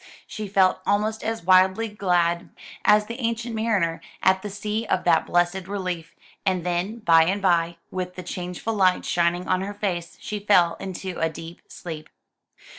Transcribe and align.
She 0.25 0.47
felt 0.47 0.79
almost 0.83 1.23
as 1.23 1.43
wildly 1.43 1.87
glad 1.87 2.49
as 2.83 3.05
the 3.05 3.19
Ancient 3.19 3.53
Mariner, 3.53 4.01
at 4.23 4.41
the 4.41 4.47
idea 4.49 4.89
of 4.89 5.03
that 5.03 5.27
blessed 5.27 5.67
relief; 5.67 6.15
and 6.43 6.65
then, 6.65 6.97
by 7.01 7.25
and 7.25 7.39
by, 7.39 7.77
with 7.91 8.15
the 8.15 8.23
changeful 8.23 8.73
light 8.73 9.05
shining 9.05 9.47
on 9.47 9.61
her 9.61 9.75
face, 9.75 10.17
she 10.19 10.39
fell 10.39 10.73
into 10.79 11.19
a 11.19 11.29
deep 11.29 11.61
sleep. 11.67 12.09